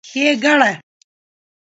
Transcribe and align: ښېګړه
ښېګړه 0.09 0.71